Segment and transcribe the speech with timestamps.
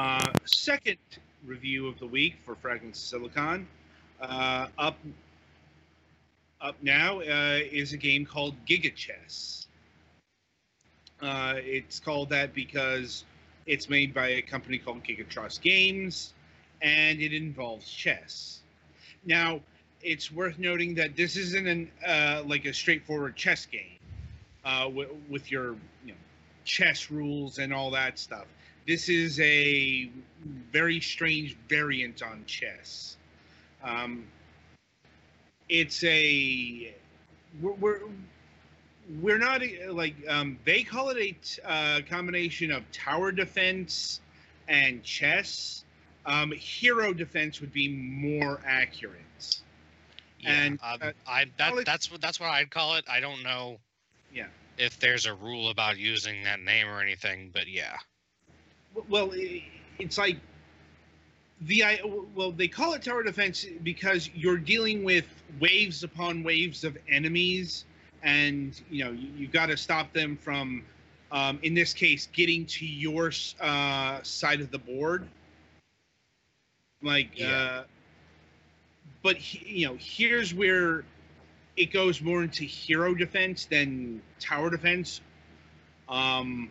[0.00, 0.96] uh, second
[1.44, 3.68] review of the week for Fragments of Silicon.
[4.18, 4.96] Uh, up,
[6.62, 9.66] up now uh, is a game called Gigachess.
[11.20, 13.24] Uh, it's called that because
[13.66, 16.32] it's made by a company called Gigatrust Games,
[16.80, 18.60] and it involves chess.
[19.26, 19.60] Now,
[20.02, 23.98] it's worth noting that this isn't an uh, like a straightforward chess game
[24.64, 25.72] uh, w- with your
[26.06, 26.14] you know
[26.64, 28.46] chess rules and all that stuff.
[28.90, 30.10] This is a
[30.72, 33.16] very strange variant on chess.
[33.84, 34.24] Um,
[35.68, 36.92] it's a
[37.62, 38.00] we're, we're
[39.20, 44.18] we're not like um, they call it a t- uh, combination of tower defense
[44.66, 45.84] and chess.
[46.26, 49.20] Um, hero defense would be more accurate.
[50.40, 53.04] Yeah, And, um, uh, I that, knowledge- that's what that's what I'd call it.
[53.08, 53.78] I don't know
[54.34, 54.48] Yeah.
[54.78, 57.96] if there's a rule about using that name or anything, but yeah.
[59.08, 59.32] Well,
[59.98, 60.38] it's like
[61.62, 62.00] the I
[62.34, 65.26] well they call it tower defense because you're dealing with
[65.60, 67.84] waves upon waves of enemies,
[68.22, 70.82] and you know you, you've got to stop them from,
[71.30, 73.30] um, in this case, getting to your
[73.60, 75.26] uh, side of the board.
[77.02, 77.48] Like, Yeah.
[77.48, 77.84] uh,
[79.22, 81.04] but he, you know, here's where
[81.76, 85.20] it goes more into hero defense than tower defense.
[86.08, 86.70] Um,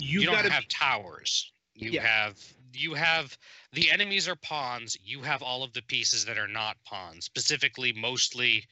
[0.00, 1.52] You, don't have towers.
[1.74, 2.06] You Yeah.
[2.06, 2.38] have
[2.72, 3.36] you have
[3.72, 4.96] the enemies are pawns.
[5.02, 8.64] You have all of the pieces that are not pawns, specifically mostly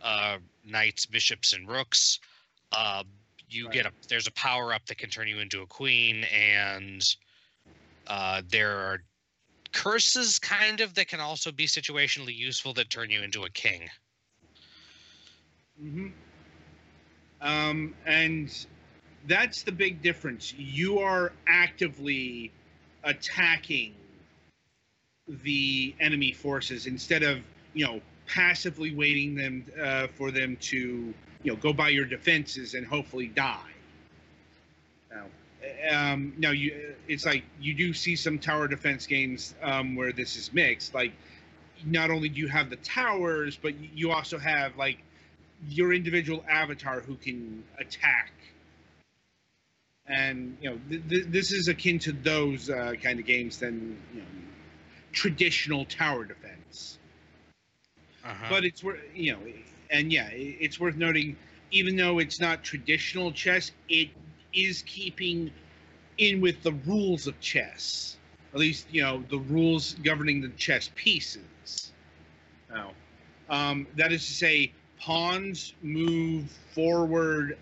[0.00, 2.18] uh, knights, bishops, and rooks.
[2.72, 3.04] Uh,
[3.48, 3.74] you Right.
[3.74, 7.16] get a there's a power up that can turn you into a queen, and
[8.06, 9.02] uh, there are
[9.72, 13.88] curses kind of that can also be situationally useful that turn you into a king.
[15.82, 16.08] Mm-hmm.
[17.40, 18.66] Um, and
[19.26, 20.54] that's the big difference.
[20.56, 22.52] You are actively
[23.04, 23.94] attacking
[25.28, 27.38] the enemy forces instead of
[27.74, 30.78] you know passively waiting them uh, for them to
[31.42, 33.58] you know go by your defenses and hopefully die.
[35.10, 35.26] Now,
[35.92, 40.36] um, now you it's like you do see some tower defense games um, where this
[40.36, 40.94] is mixed.
[40.94, 41.12] Like
[41.84, 44.98] not only do you have the towers, but you also have like
[45.68, 48.32] your individual avatar who can attack.
[50.06, 53.96] And you know, th- th- this is akin to those uh, kind of games than
[54.12, 54.26] you know,
[55.12, 56.98] traditional tower defense.
[58.24, 58.46] Uh-huh.
[58.48, 59.38] But it's worth you know,
[59.90, 61.36] and yeah, it's worth noting.
[61.70, 64.10] Even though it's not traditional chess, it
[64.52, 65.50] is keeping
[66.18, 68.16] in with the rules of chess.
[68.52, 71.92] At least you know the rules governing the chess pieces.
[72.70, 72.92] Now,
[73.48, 77.58] um, that is to say, pawns move forward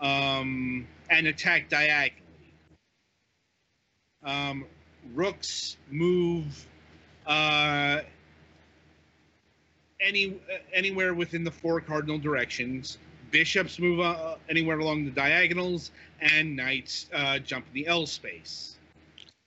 [0.00, 2.22] um, and attack diagonally.
[4.22, 4.64] Um,
[5.14, 6.66] rooks move
[7.26, 8.00] uh,
[10.00, 12.98] any uh, anywhere within the four cardinal directions.
[13.30, 18.76] Bishops move uh, anywhere along the diagonals, and knights uh, jump in the L space.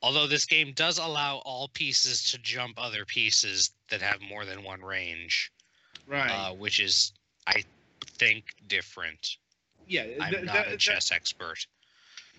[0.02, 4.64] Although this game does allow all pieces to jump other pieces that have more than
[4.64, 5.52] one range,
[6.08, 6.30] Right.
[6.30, 7.14] uh, which is,
[7.48, 7.64] I
[8.18, 9.38] think, different.
[9.88, 10.06] Yeah.
[10.20, 11.66] I'm th- not that- a that- chess expert.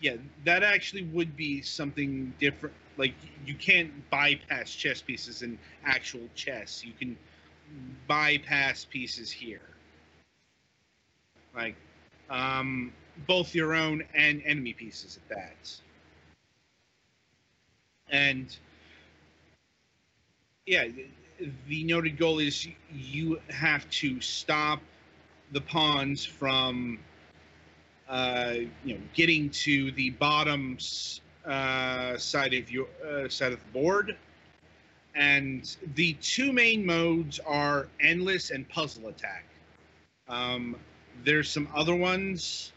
[0.00, 2.74] yeah, that actually would be something different.
[2.96, 3.14] Like
[3.46, 6.84] you can't bypass chess pieces in actual chess.
[6.84, 7.16] You can
[8.06, 9.60] bypass pieces here.
[11.54, 11.76] Like
[12.30, 12.92] um,
[13.26, 15.80] both your own and enemy pieces at that.
[18.10, 18.56] And
[20.66, 20.86] yeah,
[21.68, 24.80] the noted goal is you have to stop
[25.52, 26.98] the pawns from
[28.08, 28.54] uh,
[28.84, 30.78] you know, getting to the bottom
[31.46, 34.16] uh, side of your uh, side of the board,
[35.14, 39.44] and the two main modes are endless and puzzle attack.
[40.28, 40.76] Um,
[41.24, 42.72] there's some other ones,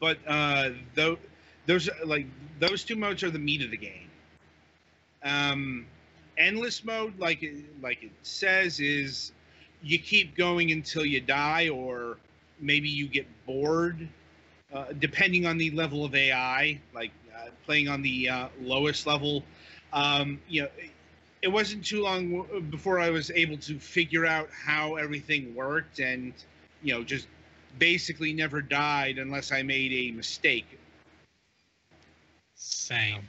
[0.00, 1.18] but uh, though
[1.66, 2.26] those like
[2.58, 4.10] those two modes are the meat of the game.
[5.22, 5.86] Um,
[6.36, 9.32] endless mode, like it, like it says, is
[9.82, 12.16] you keep going until you die or
[12.60, 14.08] maybe you get bored
[14.72, 19.42] uh, depending on the level of ai like uh, playing on the uh, lowest level
[19.92, 20.68] um, you know
[21.42, 26.00] it wasn't too long w- before i was able to figure out how everything worked
[26.00, 26.32] and
[26.82, 27.26] you know just
[27.78, 30.66] basically never died unless i made a mistake
[32.54, 33.24] Same.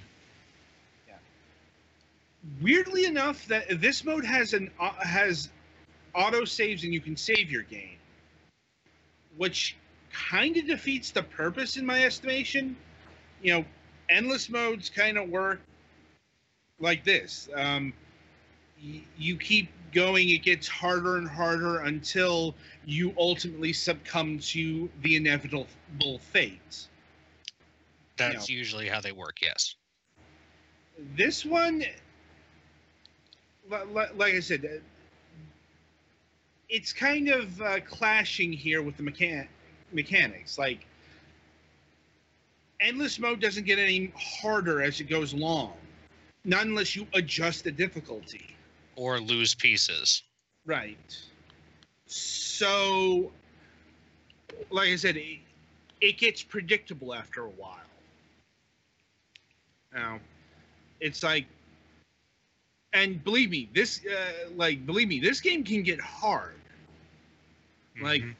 [1.08, 1.16] Yeah.
[2.62, 5.50] weirdly enough that this mode has an uh, has
[6.14, 7.98] auto saves and you can save your game
[9.40, 9.78] which
[10.12, 12.76] kind of defeats the purpose in my estimation
[13.42, 13.66] you know,
[14.10, 15.62] endless modes kind of work
[16.80, 17.50] like this.
[17.56, 17.94] Um,
[18.84, 22.56] y- you keep going, it gets harder and harder until
[22.86, 25.68] you ultimately succumb to the inevitable
[26.20, 26.88] fate.
[28.18, 29.42] That's usually how they work.
[29.42, 29.76] Yes.
[31.16, 31.80] This one,
[33.70, 34.82] li- li- like I said,
[36.70, 39.48] it's kind of uh, clashing here with the mechan-
[39.92, 40.58] mechanics.
[40.58, 40.86] Like,
[42.80, 45.74] endless mode doesn't get any harder as it goes along,
[46.46, 48.56] not unless you adjust the difficulty.
[48.96, 50.24] Or lose pieces.
[50.66, 51.18] Right.
[52.06, 53.32] So,
[54.70, 55.40] like I said, it,
[56.02, 57.78] it gets predictable after a while.
[59.94, 60.20] Now,
[61.00, 61.46] it's like,
[62.94, 66.54] and believe me, this, uh, like, believe me, this game can get hard.
[68.02, 68.36] Like, Mhm.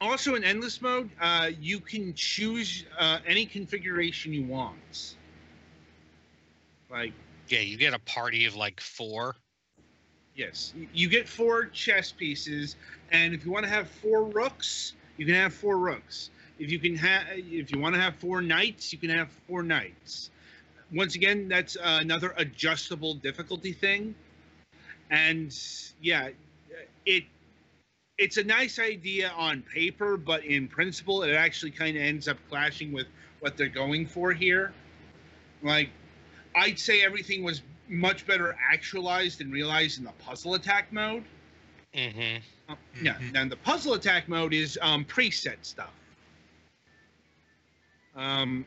[0.00, 5.16] also in endless mode, uh, you can choose uh, any configuration you want.
[6.90, 7.12] Like,
[7.48, 9.36] yeah, you get a party of like four.
[10.34, 12.76] Yes, you get four chess pieces,
[13.10, 16.30] and if you want to have four rooks, you can have four rooks.
[16.58, 19.62] If you can have, if you want to have four knights, you can have four
[19.62, 20.30] knights.
[20.92, 24.14] Once again, that's uh, another adjustable difficulty thing,
[25.10, 25.56] and
[26.00, 26.30] yeah,
[27.04, 27.24] it
[28.20, 32.38] it's a nice idea on paper, but in principle, it actually kind of ends up
[32.48, 33.08] clashing with
[33.40, 34.72] what they're going for here.
[35.62, 35.90] Like,
[36.54, 41.24] I'd say everything was much better actualized and realized in the puzzle attack mode.
[41.94, 42.38] Mm-hmm.
[42.68, 43.36] Uh, Yeah, Mhm.
[43.36, 45.92] and the puzzle attack mode is um, preset stuff.
[48.14, 48.66] Um,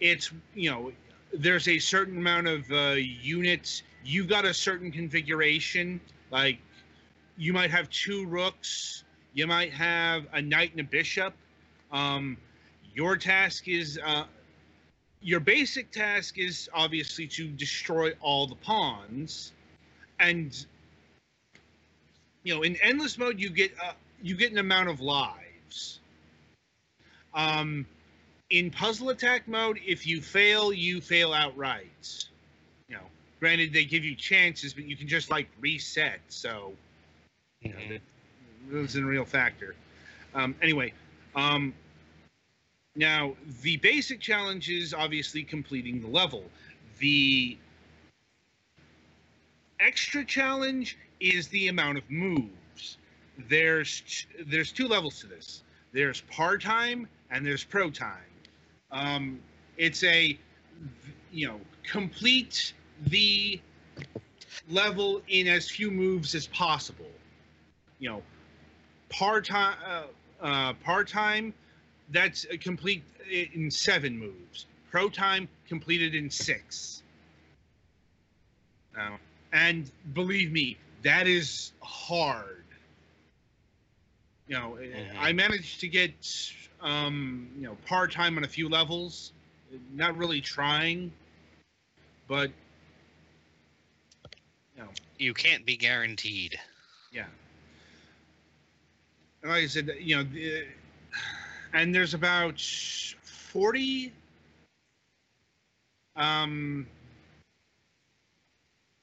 [0.00, 0.92] it's you know,
[1.32, 3.82] there's a certain amount of uh, units.
[4.04, 6.00] You got a certain configuration.
[6.30, 6.58] Like,
[7.38, 9.04] you might have two rooks.
[9.32, 11.32] You might have a knight and a bishop.
[11.92, 12.36] Um,
[12.94, 14.24] your task is uh,
[15.22, 19.52] your basic task is obviously to destroy all the pawns,
[20.18, 20.66] and
[22.42, 23.92] you know in endless mode you get uh,
[24.22, 26.00] you get an amount of lives.
[27.34, 27.86] Um,
[28.50, 32.24] in puzzle attack mode, if you fail, you fail outright.
[32.88, 33.02] You know,
[33.38, 36.20] granted they give you chances, but you can just like reset.
[36.28, 36.72] So
[37.60, 37.88] you know, Mhm.
[37.88, 38.02] that
[38.70, 39.74] that isn't a real factor.
[40.34, 40.92] Um, anyway,
[41.34, 41.74] um,
[42.96, 46.50] now the basic challenge is obviously completing the level.
[46.98, 47.56] The
[49.80, 52.98] extra challenge is the amount of moves.
[53.48, 55.62] There's there's two levels to this.
[55.92, 58.24] There's par time and there's pro time.
[58.90, 59.40] Um,
[59.76, 60.38] it's a
[61.32, 62.74] you know complete
[63.06, 63.60] the
[64.68, 67.10] level in as few moves as possible.
[67.98, 68.22] You know,
[69.08, 71.54] part time, uh, uh, par time
[72.10, 74.66] that's a complete in seven moves.
[74.90, 77.02] Pro time completed in six.
[78.98, 79.16] Uh,
[79.52, 82.64] and believe me, that is hard.
[84.46, 85.18] You know, Mhm.
[85.18, 86.14] I managed to get
[86.80, 89.32] um, you know part time on a few levels.
[89.92, 91.12] Not really trying,
[92.26, 92.50] but
[94.76, 94.88] you know,
[95.18, 96.58] You can't be guaranteed.
[97.10, 97.26] yeah.
[99.42, 100.64] Like I said, you know, the,
[101.72, 104.12] and there's about 40
[106.16, 106.86] um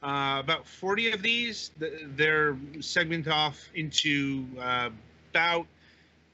[0.04, 4.90] uh, about 40 of these th- they're segmented off into uh,
[5.32, 5.66] about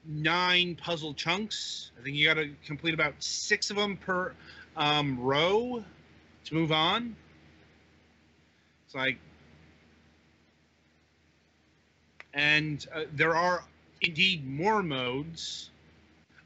[0.06, 1.92] nine puzzle chunks.
[2.00, 4.34] I think you got to complete about six of them per
[4.76, 5.84] um, row
[6.46, 7.16] to move on.
[8.86, 9.18] It's like
[12.34, 13.64] and uh, there are
[14.02, 15.70] indeed more modes.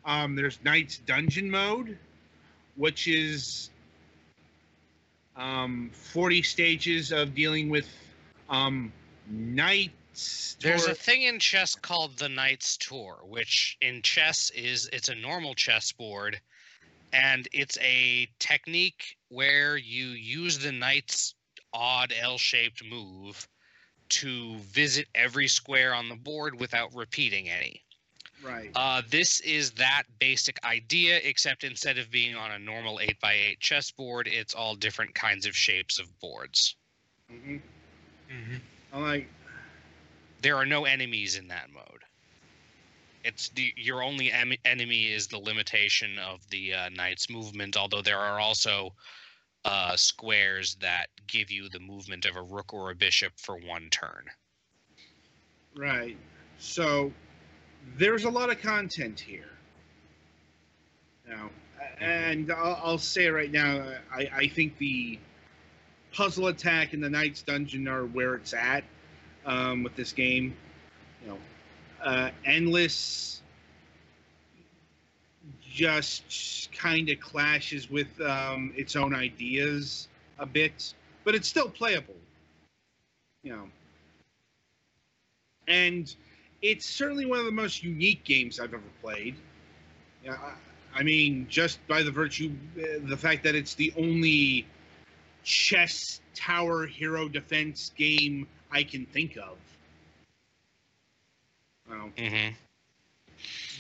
[0.04, 1.98] Um, there's Knight's Dungeon mode,
[2.76, 3.70] which is
[5.36, 7.88] um, 40 stages of dealing with
[8.50, 8.92] um,
[9.28, 10.58] knights.
[10.62, 15.16] There's a thing in chess called the Knight's Tour, which in chess is it's a
[15.16, 16.40] normal chessboard,
[17.12, 21.34] and it's a technique where you use the knight's
[21.74, 23.48] odd L-shaped move
[24.22, 27.82] to visit every square on the board without repeating any.
[28.44, 28.70] right.
[28.76, 34.28] Uh, this is that basic idea, except instead of being on a normal 8x8 chessboard,
[34.28, 36.76] it's all different kinds of shapes of boards.
[37.32, 37.62] Mhm.
[38.30, 38.62] Mhm.
[38.94, 39.28] I'm like,
[40.42, 42.04] There are no enemies in that mode.
[43.24, 47.76] It's the your only em- enemy is the limitation of the uh, knight's movement.
[47.76, 48.96] Although there are also
[49.66, 53.90] uh, squares that give you the movement of a rook or a bishop for one
[53.90, 54.26] turn.
[55.76, 56.16] right.
[56.60, 57.12] So
[57.98, 59.50] there's a lot of content here.
[61.28, 65.20] Now, uh, and I'll, I'll say right now, I, I think the
[66.14, 68.84] puzzle attack and the Knight's Dungeon are where it's at
[69.46, 70.56] um, with this game.
[71.24, 71.38] You know,
[72.04, 73.42] uh, endless
[75.76, 80.08] just kind of clashes with um, its own ideas
[80.40, 80.94] a bit,
[81.26, 82.16] but it's still playable.
[83.44, 83.70] You know,
[85.68, 86.14] and
[86.62, 89.36] it's certainly one of the most unique games I've ever played.
[90.24, 94.66] Yeah, I, I mean, just by the virtue, uh, the fact that it's the only
[95.44, 99.58] chess tower hero defense game I can think of.
[101.90, 102.54] Well, hmm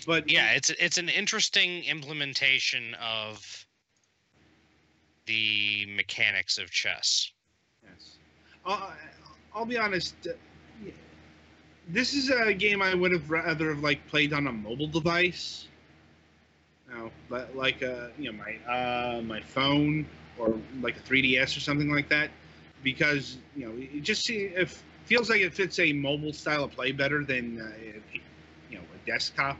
[0.05, 3.65] but Yeah, it's it's an interesting implementation of
[5.25, 7.31] the mechanics of chess.
[7.83, 8.17] Yes.
[8.65, 8.93] I'll,
[9.53, 10.15] I'll be honest.
[10.27, 10.33] uh,
[11.87, 15.67] This is a game I would have rather have like played on a mobile device.
[16.89, 20.05] No, but like uh, you know my uh, my phone
[20.37, 22.29] or like a 3DS or something like that,
[22.83, 26.71] because you know it just see if feels like it fits a mobile style of
[26.71, 27.71] play better than uh,
[28.69, 29.57] you know a desktop.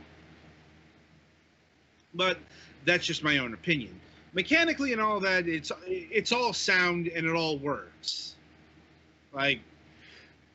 [2.16, 2.38] But
[2.84, 4.00] that's just my own opinion.
[4.32, 8.36] Mechanically and all that it's it's all sound and it all works.
[9.32, 9.60] Like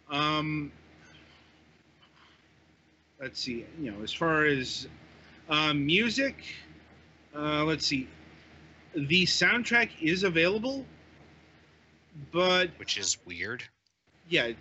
[0.10, 0.72] um
[3.20, 4.88] let's see you know as far as
[5.50, 6.36] um, music
[7.36, 8.08] uh, let's see.
[8.94, 10.86] The soundtrack is available
[12.32, 13.64] but which is weird.
[14.30, 14.52] yeah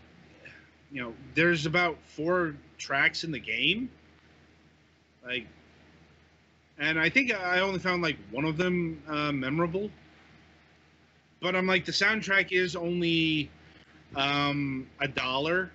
[0.91, 3.91] you know there's about four tracks in the game.
[5.25, 5.47] Like
[6.81, 9.91] and i think i only found like one of them uh, memorable.
[11.41, 13.51] But i'm like the soundtrack is only
[14.17, 15.71] um a dollar.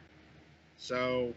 [0.77, 1.33] So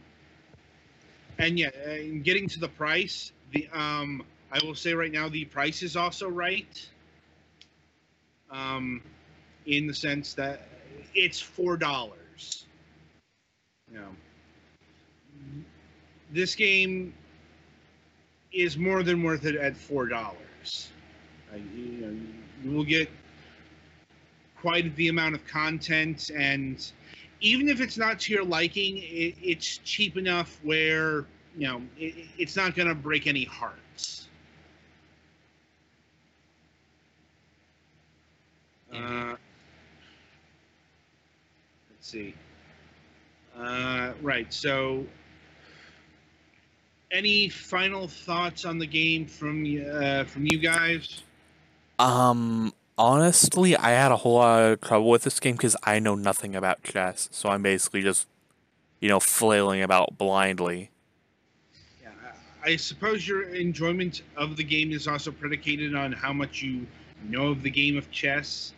[1.38, 5.44] and yeah and getting to the price the um i will say right now the
[5.44, 6.88] price is also right.
[8.50, 9.02] Um
[9.66, 10.66] in the sense that
[11.14, 12.64] it's four dollars.
[13.92, 14.08] You know.
[16.30, 17.14] This game
[18.52, 20.90] is more than worth it at four dollars.
[21.52, 22.16] Uh, you know
[22.64, 23.08] you will get
[24.56, 26.92] quite the amount of content and
[27.40, 31.24] even if it's not to your liking it, it's cheap enough where
[31.56, 34.28] you know it, it's not going to break any hearts.
[38.92, 39.32] Mhm.
[39.32, 39.36] uh,
[41.90, 42.34] let's see.
[43.56, 45.04] Uh, right so
[47.10, 51.22] any final thoughts on the game from uh, from you guys
[51.98, 56.14] Um, honestly, I had a whole lot of trouble with this game because I know
[56.14, 58.28] nothing about chess, so I'm basically just,
[59.00, 60.90] you know, flailing about blindly.
[62.02, 62.10] Yeah,
[62.64, 66.86] I I suppose your enjoyment of the game is also predicated on how much you
[67.22, 68.74] know of the game of chess.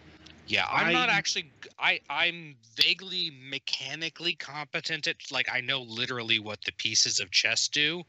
[0.47, 1.11] Yeah, I'm not actually.
[1.11, 1.43] I- actually.
[1.63, 7.31] g- I I'm vaguely mechanically competent at like I know literally what the pieces of
[7.31, 8.03] chess do,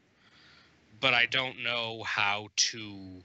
[1.02, 3.22] but I don't know how to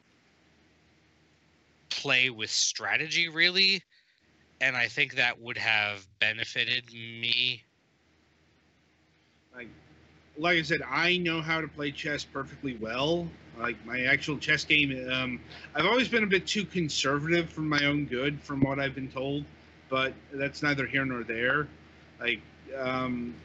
[1.89, 3.83] play with strategy really,
[4.59, 7.63] and I think that would have benefited me.
[9.55, 9.69] Like,
[10.39, 13.27] like I said, I know how to play chess perfectly well.
[13.59, 15.39] Like my actual chess game, um,
[15.75, 19.09] I've always been a bit too conservative for my own good, from what I've been
[19.09, 19.45] told.
[19.89, 21.67] But that's neither here nor there.
[22.19, 22.41] Like,
[22.75, 23.35] um,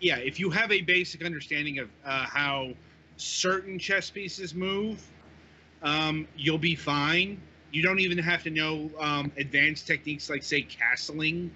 [0.00, 2.72] yeah, if you have a basic understanding of uh, how
[3.16, 5.02] certain chess pieces move,
[5.82, 7.40] um, you'll be fine.
[7.72, 11.50] You don't even have to know um, advanced techniques like, say, castling.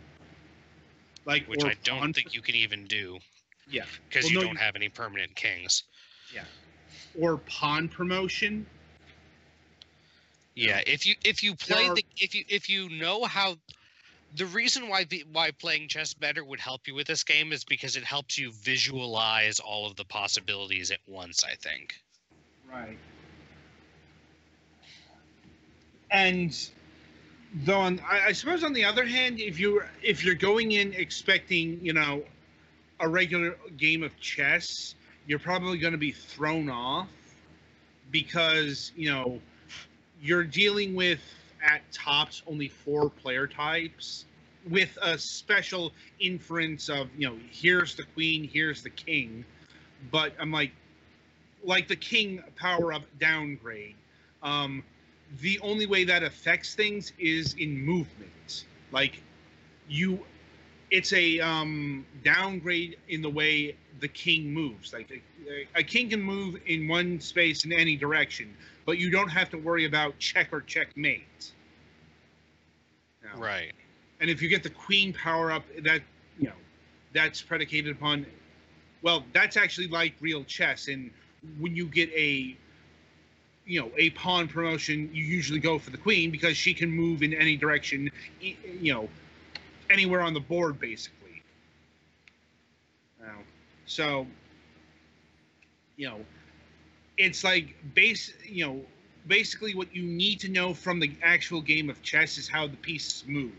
[1.25, 3.19] Like, which I don't pawn- think you can even do
[3.69, 5.85] Yeah, because Well, you no, don't you- have any permanent kings.
[6.35, 6.45] Yeah.
[7.19, 8.67] Or pawn promotion.
[10.55, 13.57] Yeah, if you if you play are- the if you if you know how
[14.37, 17.97] the reason why why playing chess better would help you with this game is because
[17.97, 21.95] it helps you visualize all of the possibilities at once, I think.
[22.71, 22.99] Right.
[26.11, 26.57] And
[27.65, 30.93] though, on, I, I suppose on the other hand, if you if you're going in
[30.95, 32.23] expecting, you know,
[33.01, 34.95] a regular game of chess,
[35.27, 37.09] you're probably going to be thrown off
[38.11, 39.41] because you know
[40.21, 41.21] you're dealing with
[41.65, 44.25] at tops only four player types
[44.69, 49.45] with a special inference of you know here's the queen here's the king.
[50.11, 50.73] But i'm like
[51.65, 53.97] like the king power up downgrade.
[54.43, 54.83] Um
[55.41, 58.65] the only way that affects things is in movement.
[58.93, 59.23] Like
[59.89, 60.21] you
[60.91, 64.93] it's a um downgrade in the way the king moves.
[64.93, 68.55] Like a, a king can move in one space in any direction,
[68.87, 71.53] but you don't have to worry about check or checkmate.
[73.23, 73.73] Now, Right.
[74.21, 76.03] and if you get the queen power up that
[76.39, 76.55] you know
[77.13, 78.27] that's predicated upon
[79.03, 81.11] well that's actually like real chess and
[81.59, 82.57] when you get a
[83.67, 87.23] you know a pawn promotion you usually go for the queen because she can move
[87.23, 89.09] in any direction you know
[89.91, 91.43] anywhere on the board basically
[93.21, 93.39] Now,
[93.87, 94.27] so
[95.97, 96.19] you know
[97.19, 98.81] it's like base you know
[99.27, 102.77] basically what you need to know from the actual game of chess is how the
[102.77, 103.53] pieces move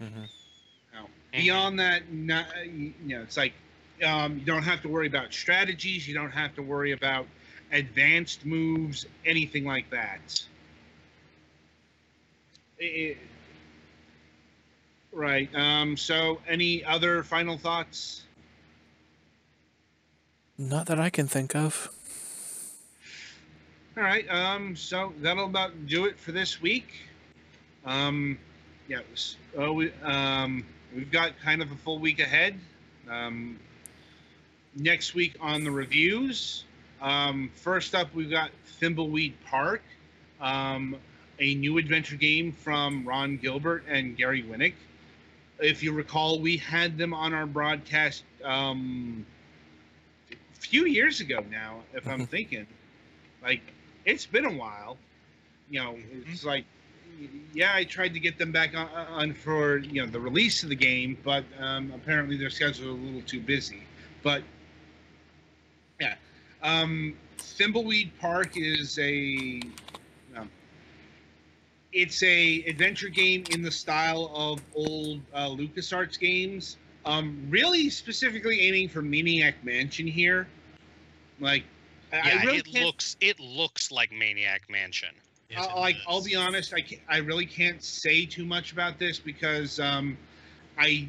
[0.00, 0.24] hmm
[0.92, 1.36] now, Mhm.
[1.36, 3.52] beyond that, not, you know, it's like
[4.04, 6.06] um, you don't have to worry about strategies.
[6.08, 7.26] You don't have to worry about
[7.72, 10.44] advanced moves, anything like that.
[12.78, 13.18] It-
[15.12, 15.48] right.
[15.54, 18.22] Um, so, any other final thoughts?
[20.58, 21.88] Not that I can think of.
[23.96, 24.28] All right.
[24.28, 26.94] Um, so that'll about do it for this week.
[27.84, 28.38] Um,
[28.88, 29.00] yeah.
[29.14, 32.58] So we, um, we've got kind of a full week ahead.
[33.08, 33.58] Um,
[34.74, 36.64] next week on the reviews.
[37.00, 38.50] Um, first up, we've got
[38.80, 39.82] Thimbleweed Park,
[40.40, 40.96] um,
[41.38, 44.74] a new adventure game from Ron Gilbert and Gary Winnick.
[45.60, 49.26] If you recall, we had them on our broadcast um,
[50.30, 52.66] a few years ago now, if I'm thinking.
[53.42, 53.62] Like,
[54.04, 54.96] it's been a while.
[55.70, 55.98] You know,
[56.30, 56.64] it's like,
[57.52, 60.68] yeah, I tried to get them back on, on for, you know, the release of
[60.68, 63.82] the game, but um, apparently their schedule was a little too busy.
[64.22, 64.42] But,
[66.00, 66.14] yeah.
[66.62, 69.60] Um, Thimbleweed Park is a
[71.92, 76.76] it's a adventure game in the style of old uh, LucasArts games.
[77.04, 80.46] Um, really specifically aiming for Maniac Mansion here.
[81.40, 81.64] Like,
[82.12, 82.84] I- Yeah, I really it can't.
[82.84, 85.14] looks it looks like Maniac Mansion.
[85.48, 86.74] Yes, uh, it like, I'll be honest.
[86.74, 90.18] I can't, I really can't say too much about this because um,
[90.76, 91.08] I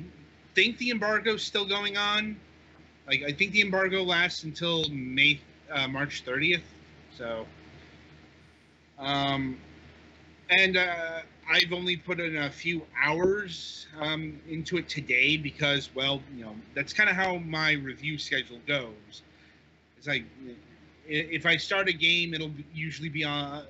[0.55, 2.39] think the embargo's still going on.
[3.05, 6.61] Like, I think the embargo lasts until May, uh, March 30th.
[7.17, 7.45] So,
[8.97, 9.57] um,
[10.49, 16.21] and uh, I've only put in a few hours um, into it today because, well,
[16.35, 19.23] you know, that's kind of how my review schedule goes.
[19.97, 20.25] It's like
[21.07, 23.63] if I start a game, it'll usually be on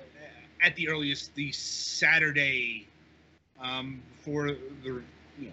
[0.62, 2.86] at the earliest the Saturday
[3.60, 5.02] um, before the
[5.38, 5.52] you know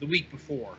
[0.00, 0.74] the week before,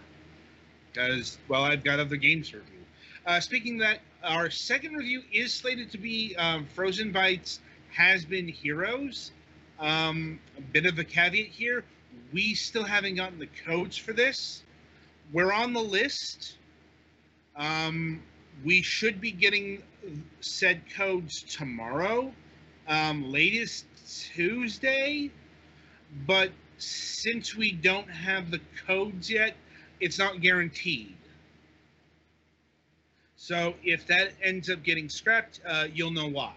[0.92, 2.80] because well, I've got other games to review.
[3.26, 7.60] Uh, speaking that, our second review is slated to be um, Frozenbyte's
[7.92, 9.32] Has Been Heroes.
[9.80, 11.84] Um, a bit of a caveat here:
[12.32, 14.64] we still haven't gotten the codes for this.
[15.32, 16.58] We're on the list.
[17.56, 18.22] Um,
[18.64, 19.84] we should be getting
[20.42, 22.34] said codes tomorrow,
[22.88, 23.86] um, latest
[24.34, 25.32] Tuesday.
[26.26, 29.56] But since we don't have the codes yet,
[30.00, 31.16] it's not guaranteed.
[33.36, 36.54] So if that ends up getting scrapped, uh, you'll know why.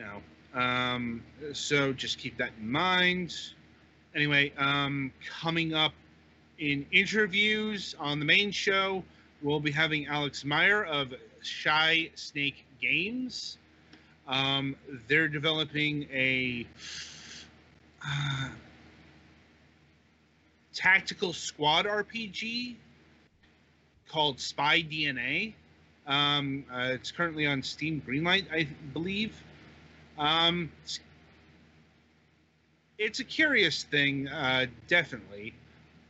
[0.00, 0.22] Now,
[0.54, 3.34] um, so just keep that in mind.
[4.14, 5.92] Anyway, um, coming up
[6.58, 9.04] in interviews on the main show,
[9.42, 13.58] we'll be having Alex Meyer of Shy Snake Games.
[14.26, 14.74] Um,
[15.06, 16.66] they're developing a
[18.02, 18.48] uh,
[20.72, 22.76] tactical squad RPG
[24.08, 25.52] called Spy DNA.
[26.06, 29.34] Um, uh, it's currently on Steam Greenlight, I believe.
[30.20, 30.70] Um,
[32.98, 35.54] it's, a curious thing, uh, definitely.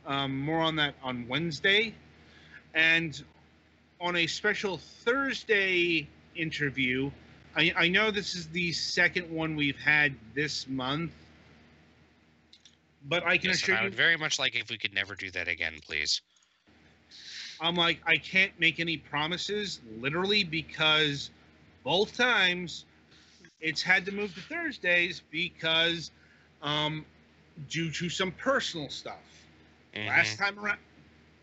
[0.05, 1.95] Um, more on that on Wednesday.
[2.73, 3.23] And
[4.01, 7.09] on a special Thursday interview,
[7.55, 11.11] I, I know this is the second one we've had this month,
[13.07, 15.15] but I can Yes, assure I you, would very much like if we could never
[15.15, 16.21] do that again, please.
[17.61, 21.29] I'm like, I can't make any promises, literally, because
[21.83, 22.85] both times
[23.61, 26.11] it's had to move to Thursdays because
[26.61, 27.05] um,
[27.69, 29.45] due to some personal stuff.
[29.95, 30.07] Mhm.
[30.07, 30.79] Last time around,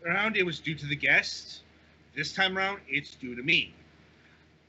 [0.05, 1.61] around, it was due to the guests.
[2.15, 3.73] This time around, it's due to me.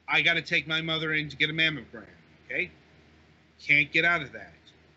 [0.06, 2.04] I got to take my mother in to get a mammogram.
[2.46, 2.70] Okay,
[3.64, 4.52] can't get out of that.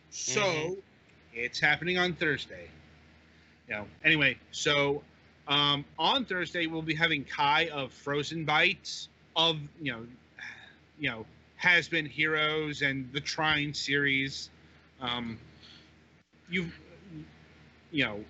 [0.09, 0.81] So Mhm.
[1.33, 2.69] it's happening on Thursday.
[3.67, 3.87] You know.
[4.03, 5.03] Anyway, so
[5.47, 10.07] um, on Thursday we'll be having Kai of Frozenbyte's of you know,
[10.99, 11.25] you know,
[11.63, 14.49] has been heroes and the Trine series.
[14.99, 15.39] Um,
[16.49, 16.69] you,
[17.89, 18.26] you know,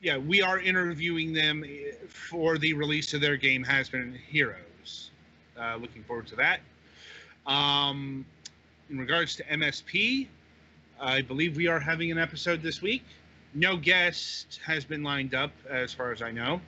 [0.00, 1.64] yeah, we are interviewing them
[2.08, 5.10] for the release of their game, Has Been Heroes.
[5.60, 6.60] Uh, looking forward to that.
[7.46, 8.24] Um,
[8.88, 10.28] in regards to MSP,
[11.00, 13.04] I believe we are having an episode this week.
[13.54, 16.60] No guest has been lined up, as far as I know.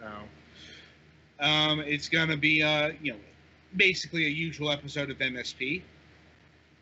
[0.00, 0.06] So
[1.38, 3.18] um, it's gonna be, uh, you know,
[3.76, 5.82] basically a usual episode of MSP.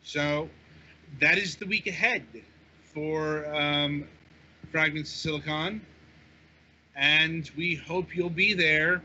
[0.03, 0.49] So
[1.21, 2.25] that is the week ahead
[2.95, 4.05] for um,
[4.71, 5.81] Fragments of Silicon,
[6.97, 9.03] and we hope you'll be there.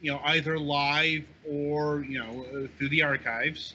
[0.00, 3.74] You know, either live or you know through the archives.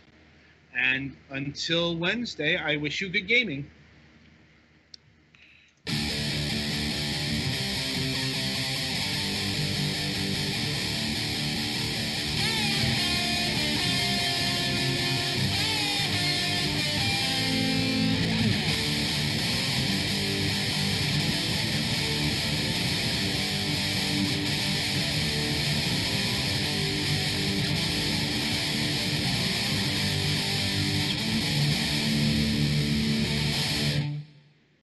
[0.78, 3.70] And until Wednesday, I wish you good gaming.